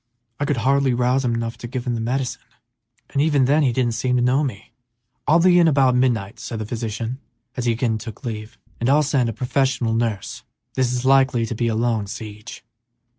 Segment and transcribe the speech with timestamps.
[0.39, 2.41] "I could hardly rouse him enough to give him the medicine,
[3.11, 4.71] and even then he didn't seem to know me."
[5.27, 7.19] "I'll be in about midnight," said the physician,
[7.55, 11.05] as he again took leave, "and I'll send a professional nurse, a man; this is
[11.05, 12.63] likely to be a long siege."